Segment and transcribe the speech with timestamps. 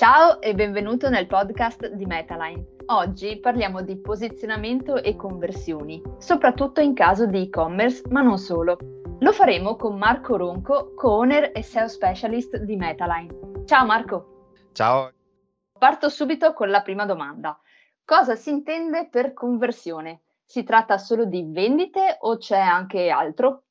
[0.00, 2.76] Ciao e benvenuto nel podcast di Metaline.
[2.86, 8.78] Oggi parliamo di posizionamento e conversioni, soprattutto in caso di e-commerce, ma non solo.
[9.18, 13.64] Lo faremo con Marco Ronco, co-owner e SEO specialist di Metaline.
[13.66, 14.46] Ciao Marco.
[14.72, 15.12] Ciao.
[15.78, 17.60] Parto subito con la prima domanda.
[18.02, 20.22] Cosa si intende per conversione?
[20.46, 23.64] Si tratta solo di vendite o c'è anche altro?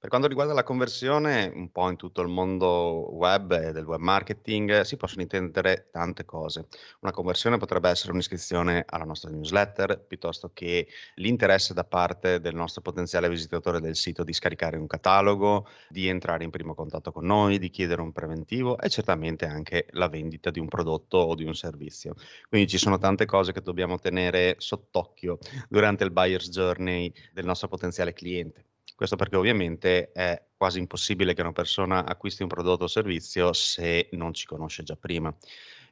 [0.00, 3.98] Per quanto riguarda la conversione, un po' in tutto il mondo web e del web
[3.98, 6.68] marketing si possono intendere tante cose.
[7.00, 12.80] Una conversione potrebbe essere un'iscrizione alla nostra newsletter, piuttosto che l'interesse da parte del nostro
[12.80, 17.58] potenziale visitatore del sito di scaricare un catalogo, di entrare in primo contatto con noi,
[17.58, 21.56] di chiedere un preventivo e certamente anche la vendita di un prodotto o di un
[21.56, 22.14] servizio.
[22.48, 25.38] Quindi ci sono tante cose che dobbiamo tenere sott'occhio
[25.68, 28.62] durante il buyer's journey del nostro potenziale cliente.
[28.98, 34.08] Questo perché ovviamente è quasi impossibile che una persona acquisti un prodotto o servizio se
[34.14, 35.32] non ci conosce già prima.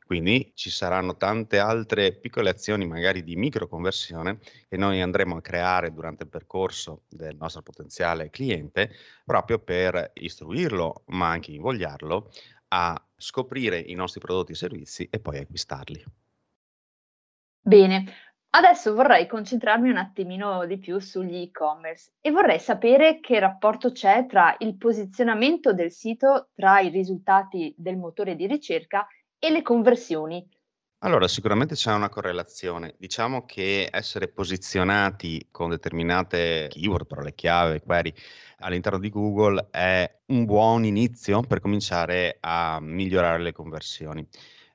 [0.04, 5.92] Quindi ci saranno tante altre piccole azioni, magari di microconversione, che noi andremo a creare
[5.92, 8.90] durante il percorso del nostro potenziale cliente,
[9.24, 12.32] proprio per istruirlo, ma anche invogliarlo
[12.70, 16.04] a scoprire i nostri prodotti e servizi e poi acquistarli.
[17.60, 18.04] Bene,
[18.56, 24.24] Adesso vorrei concentrarmi un attimino di più sugli e-commerce e vorrei sapere che rapporto c'è
[24.26, 29.06] tra il posizionamento del sito, tra i risultati del motore di ricerca
[29.38, 30.48] e le conversioni.
[31.00, 32.94] Allora, sicuramente c'è una correlazione.
[32.96, 38.10] Diciamo che essere posizionati con determinate keyword, parole chiave, query
[38.60, 44.26] all'interno di Google è un buon inizio per cominciare a migliorare le conversioni.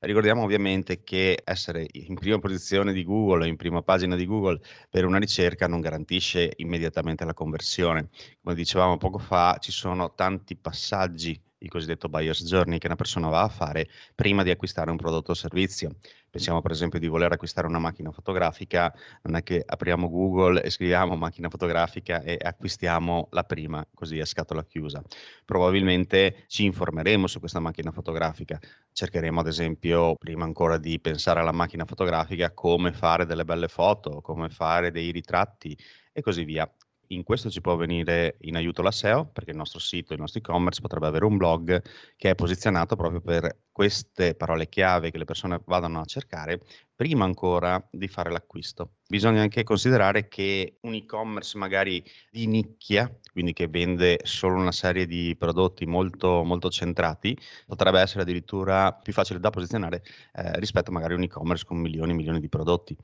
[0.03, 4.59] Ricordiamo ovviamente che essere in prima posizione di Google o in prima pagina di Google
[4.89, 8.09] per una ricerca non garantisce immediatamente la conversione.
[8.41, 13.27] Come dicevamo poco fa, ci sono tanti passaggi il cosiddetto buyer's journey che una persona
[13.29, 15.95] va a fare prima di acquistare un prodotto o servizio.
[16.29, 20.69] Pensiamo per esempio di voler acquistare una macchina fotografica, non è che apriamo Google e
[20.69, 25.03] scriviamo macchina fotografica e acquistiamo la prima così a scatola chiusa.
[25.45, 28.57] Probabilmente ci informeremo su questa macchina fotografica,
[28.91, 34.21] cercheremo ad esempio prima ancora di pensare alla macchina fotografica come fare delle belle foto,
[34.21, 35.77] come fare dei ritratti
[36.13, 36.69] e così via
[37.13, 40.39] in questo ci può venire in aiuto la SEO, perché il nostro sito, il nostro
[40.39, 41.81] e-commerce potrebbe avere un blog
[42.15, 46.59] che è posizionato proprio per queste parole chiave che le persone vadano a cercare
[46.95, 48.97] prima ancora di fare l'acquisto.
[49.07, 55.07] Bisogna anche considerare che un e-commerce magari di nicchia, quindi che vende solo una serie
[55.07, 57.35] di prodotti molto, molto centrati,
[57.65, 62.11] potrebbe essere addirittura più facile da posizionare eh, rispetto magari a un e-commerce con milioni
[62.11, 62.95] e milioni di prodotti.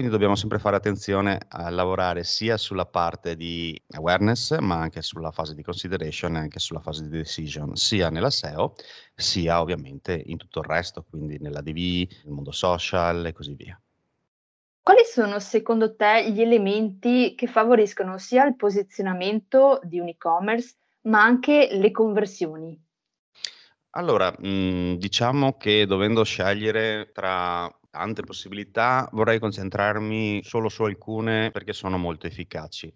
[0.00, 5.30] Quindi dobbiamo sempre fare attenzione a lavorare sia sulla parte di awareness, ma anche sulla
[5.30, 8.76] fase di consideration e anche sulla fase di decision, sia nella SEO,
[9.14, 13.78] sia ovviamente in tutto il resto, quindi nella DV, nel mondo social e così via.
[14.82, 21.22] Quali sono secondo te gli elementi che favoriscono sia il posizionamento di un e-commerce, ma
[21.22, 22.82] anche le conversioni?
[23.90, 31.72] Allora, mhmm, diciamo che dovendo scegliere tra tante possibilità, vorrei concentrarmi solo su alcune perché
[31.72, 32.92] sono molto efficaci.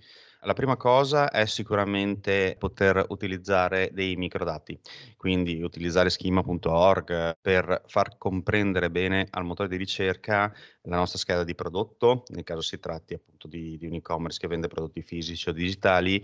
[0.46, 4.78] La prima cosa è sicuramente poter utilizzare dei microdati,
[5.16, 10.52] quindi utilizzare schema.org per far comprendere bene al motore di ricerca
[10.82, 14.46] la nostra scheda di prodotto, nel caso si tratti appunto di, di un e-commerce che
[14.46, 16.22] vende prodotti fisici o digitali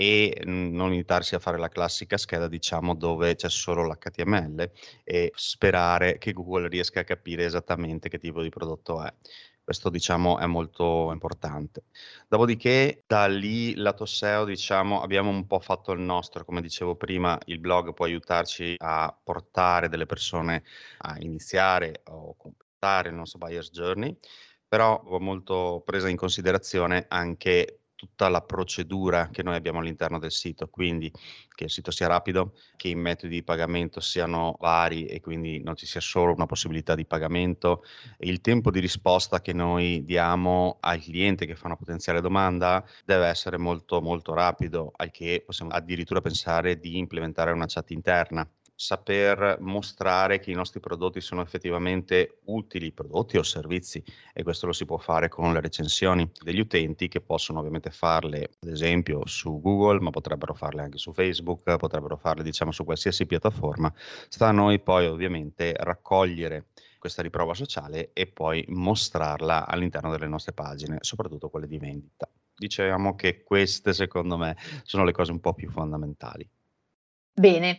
[0.00, 4.70] e non limitarsi a fare la classica scheda, diciamo, dove c'è solo l'HTML
[5.02, 9.12] e sperare che Google riesca a capire esattamente che tipo di prodotto è.
[9.60, 11.82] Questo diciamo è molto importante.
[12.28, 17.36] Dopodiché da lì lato SEO diciamo abbiamo un po' fatto il nostro, come dicevo prima,
[17.46, 20.62] il blog può aiutarci a portare delle persone
[20.98, 24.16] a iniziare o completare il nostro buyer's journey,
[24.68, 30.30] però ho molto presa in considerazione anche tutta la procedura che noi abbiamo all'interno del
[30.30, 31.12] sito, quindi
[31.52, 35.74] che il sito sia rapido, che i metodi di pagamento siano vari e quindi non
[35.74, 37.82] ci sia solo una possibilità di pagamento,
[38.18, 43.26] il tempo di risposta che noi diamo al cliente che fa una potenziale domanda deve
[43.26, 48.48] essere molto molto rapido, al che possiamo addirittura pensare di implementare una chat interna
[48.80, 54.00] saper mostrare che i nostri prodotti sono effettivamente utili, prodotti o servizi,
[54.32, 58.50] e questo lo si può fare con le recensioni degli utenti che possono ovviamente farle,
[58.60, 63.26] ad esempio, su Google, ma potrebbero farle anche su Facebook, potrebbero farle, diciamo, su qualsiasi
[63.26, 63.92] piattaforma.
[64.28, 66.66] Sta a noi poi ovviamente raccogliere
[67.00, 72.30] questa riprova sociale e poi mostrarla all'interno delle nostre pagine, soprattutto quelle di vendita.
[72.54, 76.48] Diciamo che queste, secondo me, sono le cose un po' più fondamentali.
[77.32, 77.78] Bene,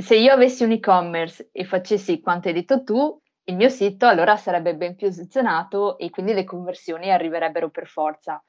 [0.00, 4.36] se io avessi un e-commerce e facessi quanto hai detto tu, Il mio sito allora
[4.36, 8.42] sarebbe ben posizionato e quindi le conversioni arriverebbero per forza.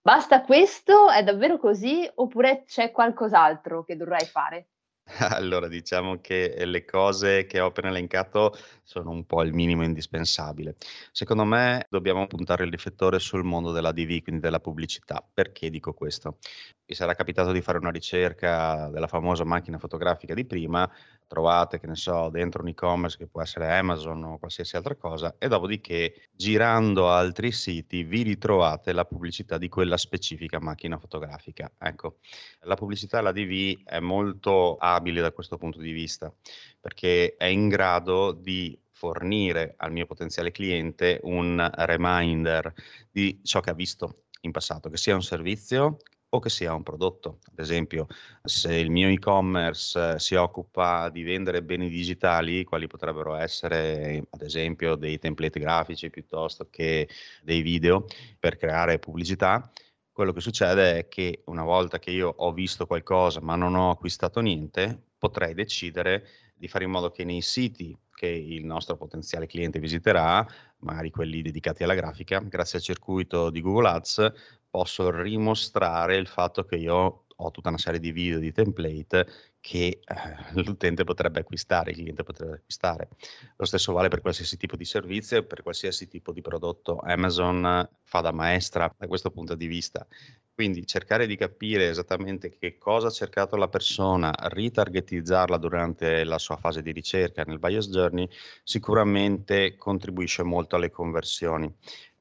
[0.00, 1.10] Basta questo?
[1.10, 2.08] È davvero così?
[2.14, 4.68] Oppure c'è qualcos'altro che dovrai fare?
[5.38, 10.76] Allora, diciamo che le cose che ho appena elencato sono un po' il minimo indispensabile.
[11.12, 15.24] Secondo me dobbiamo puntare il riflettore sul mondo dell'ADV, quindi della pubblicità.
[15.32, 16.38] Perché dico questo?
[16.84, 20.90] Vi sarà capitato di fare una ricerca della famosa macchina fotografica di prima,
[21.26, 25.36] trovate, che ne so, dentro un e-commerce che può essere Amazon o qualsiasi altra cosa,
[25.38, 31.70] e dopodiché girando altri siti vi ritrovate la pubblicità di quella specifica macchina fotografica.
[31.78, 32.18] Ecco,
[32.60, 36.32] la pubblicità l'ADV è molto abile da questo punto di vista,
[36.80, 42.72] perché è in grado di fornire al mio potenziale cliente un reminder
[43.10, 45.98] di ciò che ha visto in passato, che sia un servizio
[46.36, 47.38] o che sia un prodotto.
[47.50, 48.06] Ad esempio,
[48.42, 54.42] se il mio e-commerce eh, si occupa di vendere beni digitali, quali potrebbero essere, ad
[54.42, 57.08] esempio, dei template grafici piuttosto che
[57.42, 58.06] dei video
[58.38, 59.70] per creare pubblicità,
[60.12, 63.90] quello che succede è che una volta che io ho visto qualcosa ma non ho
[63.90, 69.46] acquistato niente, potrei decidere di fare in modo che nei siti che il nostro potenziale
[69.46, 70.44] cliente visiterà,
[70.78, 74.32] magari quelli dedicati alla grafica, grazie al circuito di Google Ads,
[74.76, 79.26] posso rimostrare il fatto che io ho tutta una serie di video, di template
[79.58, 83.08] che eh, l'utente potrebbe acquistare, il cliente potrebbe acquistare.
[83.56, 86.98] Lo stesso vale per qualsiasi tipo di servizio per qualsiasi tipo di prodotto.
[86.98, 90.06] Amazon fa da maestra da questo punto di vista.
[90.52, 96.56] Quindi cercare di capire esattamente che cosa ha cercato la persona, ritargetizzarla durante la sua
[96.56, 98.28] fase di ricerca nel bias journey,
[98.62, 101.74] sicuramente contribuisce molto alle conversioni.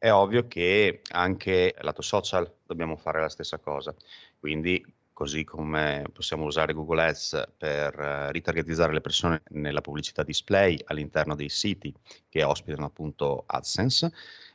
[0.05, 3.91] È ovvio che anche lato social dobbiamo fare la stessa cosa,
[4.37, 10.79] quindi così come possiamo usare Google Ads per eh, ritargetizzare le persone nella pubblicità display
[10.85, 11.91] all'interno dei siti
[12.29, 14.11] che ospitano appunto AdSense,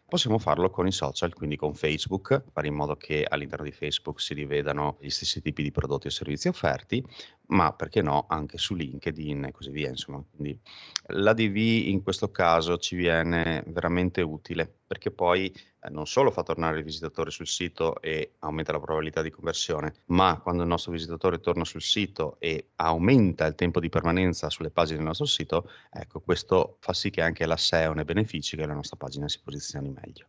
[0.07, 4.21] possiamo farlo con i social, quindi con Facebook, fare in modo che all'interno di Facebook
[4.21, 7.05] si rivedano gli stessi tipi di prodotti e servizi offerti,
[7.51, 9.89] ma perché no anche su LinkedIn e così via.
[9.89, 10.23] Insomma.
[10.35, 10.59] Quindi
[11.07, 15.47] l'ADV in questo caso ci viene veramente utile perché poi
[15.83, 19.95] eh, non solo fa tornare il visitatore sul sito e aumenta la probabilità di conversione,
[20.07, 24.71] ma quando il nostro visitatore torna sul sito e aumenta il tempo di permanenza sulle
[24.71, 28.67] pagine del nostro sito, ecco, questo fa sì che anche la SEO ne benefici, che
[28.67, 30.27] la nostra pagina si posizioni meglio.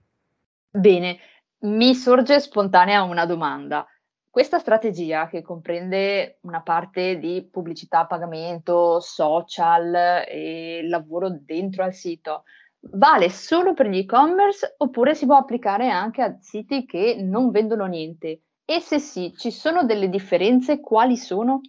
[0.70, 1.18] Bene,
[1.62, 3.86] mi sorge spontanea una domanda.
[4.32, 9.94] Questa strategia che comprende una parte di pubblicità a pagamento, social
[10.26, 12.44] e lavoro dentro al sito,
[12.92, 17.88] vale solo per gli e-commerce oppure si può applicare anche a siti che non vendono
[17.88, 18.44] niente?
[18.64, 20.80] E se sì, ci sono delle differenze?
[20.80, 21.60] Quali sono?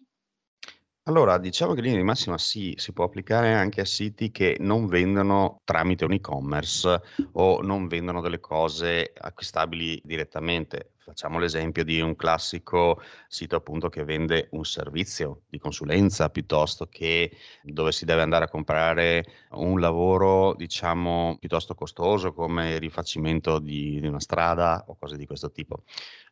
[1.07, 4.57] Allora, diciamo che in linea di massima sì, si può applicare anche a siti che
[4.61, 7.01] non vendono tramite un e-commerce
[7.33, 10.92] o non vendono delle cose acquistabili direttamente.
[11.05, 17.37] Facciamo l'esempio di un classico sito appunto che vende un servizio di consulenza piuttosto che
[17.63, 24.07] dove si deve andare a comprare un lavoro, diciamo, piuttosto costoso come rifacimento di, di
[24.07, 25.83] una strada o cose di questo tipo.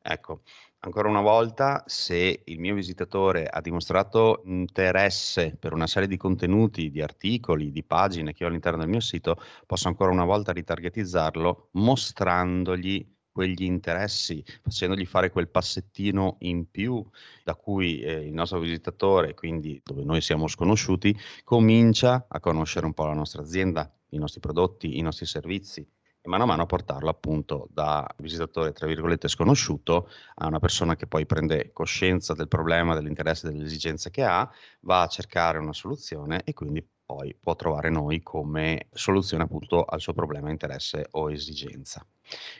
[0.02, 0.42] Ecco,
[0.80, 6.90] ancora una volta, se il mio visitatore ha dimostrato interesse per una serie di contenuti,
[6.90, 9.36] di articoli, di pagine che ho all'interno del mio sito,
[9.66, 17.04] posso ancora una volta ritargetizzarlo mostrandogli quegli interessi, facendogli fare quel passettino in più
[17.44, 22.94] da cui eh, il nostro visitatore, quindi dove noi siamo sconosciuti, comincia a conoscere un
[22.94, 25.86] po' la nostra azienda, i nostri prodotti, i nostri servizi
[26.22, 31.06] e mano a mano portarlo appunto da visitatore tra virgolette sconosciuto a una persona che
[31.06, 34.48] poi prende coscienza del problema, dell'interesse, delle esigenze che ha,
[34.80, 40.00] va a cercare una soluzione e quindi poi può trovare noi come soluzione appunto al
[40.00, 42.06] suo problema, interesse o esigenza.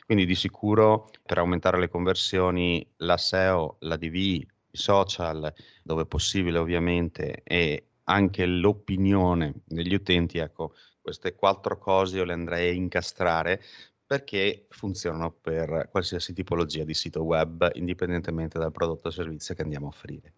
[0.05, 6.59] Quindi di sicuro per aumentare le conversioni la SEO, la DV, i social, dove possibile
[6.59, 13.63] ovviamente, e anche l'opinione degli utenti, ecco, queste quattro cose io le andrei a incastrare
[14.05, 19.87] perché funzionano per qualsiasi tipologia di sito web, indipendentemente dal prodotto o servizio che andiamo
[19.87, 20.33] a offrire.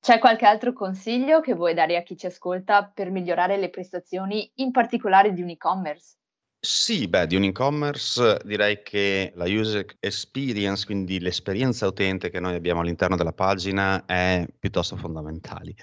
[0.00, 4.50] C'è qualche altro consiglio che vuoi dare a chi ci ascolta per migliorare le prestazioni,
[4.56, 6.16] in particolare di un e-commerce?
[6.62, 12.54] Sì, beh, di un e-commerce direi che la user experience, quindi l'esperienza utente che noi
[12.54, 15.74] abbiamo all'interno della pagina è piuttosto fondamentale.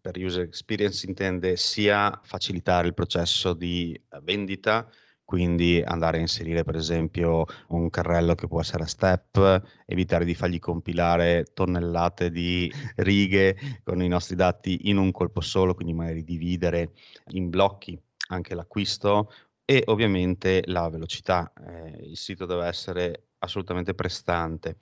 [0.00, 4.88] Per user experience si intende sia facilitare il processo di vendita,
[5.24, 10.34] quindi andare a inserire per esempio un carrello che può essere a step, evitare di
[10.36, 16.22] fargli compilare tonnellate di righe con i nostri dati in un colpo solo, quindi magari
[16.22, 16.92] dividere
[17.30, 19.30] in blocchi anche l'acquisto
[19.64, 21.52] e ovviamente la velocità.
[21.66, 24.78] Eh, il sito deve essere assolutamente prestante.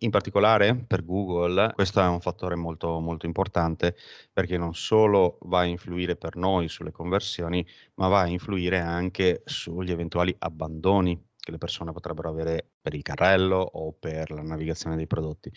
[0.00, 3.96] In particolare per Google questo è un fattore molto, molto importante
[4.30, 9.42] perché non solo va a influire per noi sulle conversioni, ma va a influire anche
[9.46, 14.96] sugli eventuali abbandoni che le persone potrebbero avere per il carrello o per la navigazione
[14.96, 15.50] dei prodotti.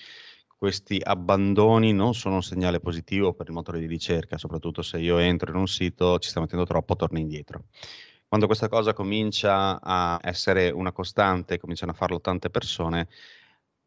[0.55, 5.17] Questi abbandoni non sono un segnale positivo per il motore di ricerca, soprattutto se io
[5.17, 7.63] entro in un sito, ci sta mettendo troppo, torno indietro.
[8.29, 13.07] Quando questa cosa comincia a essere una costante, cominciano a farlo tante persone,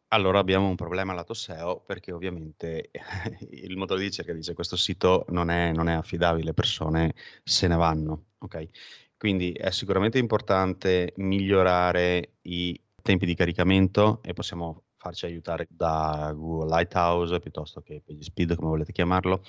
[0.09, 2.91] allora abbiamo un problema lato SEO perché ovviamente
[3.51, 7.67] il motore di ricerca dice questo sito non è, non è affidabile, le persone se
[7.69, 8.25] ne vanno.
[8.39, 8.69] Okay?
[9.15, 16.67] Quindi è sicuramente importante migliorare i tempi di caricamento e possiamo farci aiutare da Google
[16.67, 19.41] Lighthouse piuttosto che PageSpeed, come volete chiamarlo,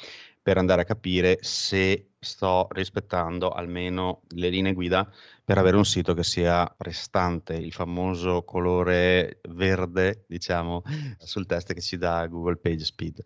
[0.44, 5.10] per andare a capire se sto rispettando almeno le linee guida
[5.42, 10.82] per avere un sito che sia prestante, il famoso colore verde, diciamo,
[11.18, 13.22] sul test che ci dà Google PageSpeed,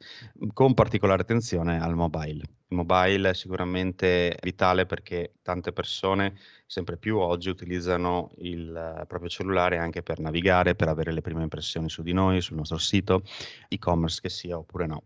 [0.52, 2.44] con particolare attenzione al mobile.
[2.68, 9.78] Il mobile è sicuramente vitale perché tante persone sempre più oggi utilizzano il proprio cellulare
[9.78, 13.22] anche per navigare, per avere le prime impressioni su di noi, sul nostro sito,
[13.68, 15.04] e-commerce che sia oppure no.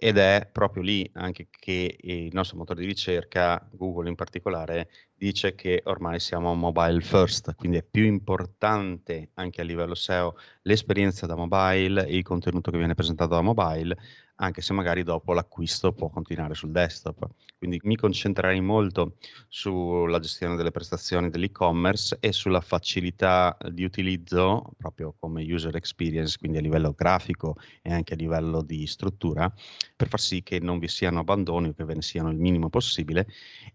[0.00, 5.56] Ed è proprio lì anche che il nostro motore di ricerca, Google in particolare, dice
[5.56, 11.34] che ormai siamo mobile first, quindi è più importante anche a livello SEO l'esperienza da
[11.34, 13.96] mobile il contenuto che viene presentato da mobile
[14.40, 17.28] anche se magari dopo l'acquisto può continuare sul desktop.
[17.56, 19.16] Quindi mi concentrerei molto
[19.48, 26.58] sulla gestione delle prestazioni dell'e-commerce e sulla facilità di utilizzo proprio come user experience, quindi
[26.58, 29.52] a livello grafico e anche a livello di struttura,
[29.96, 32.68] per far sì che non vi siano abbandoni o che ve ne siano il minimo
[32.68, 33.26] possibile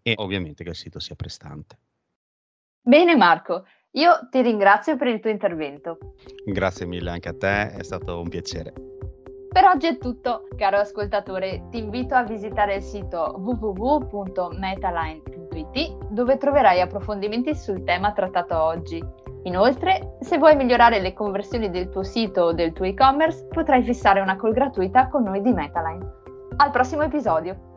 [0.02, 1.78] e ovviamente che il sito sia prestante.
[2.82, 6.16] Bene Marco, io ti ringrazio per il tuo intervento.
[6.46, 8.74] Grazie mille anche a te, è stato un piacere.
[9.54, 16.82] Per oggi è tutto, caro ascoltatore, ti invito a visitare il sito www.metaline.it dove troverai
[16.82, 19.00] approfondimenti sul tema trattato oggi.
[19.44, 24.22] Inoltre, se vuoi migliorare le conversioni del tuo sito o del tuo e-commerce, potrai fissare
[24.22, 26.04] una call gratuita con noi di Metaline.
[26.56, 27.73] Al prossimo episodio!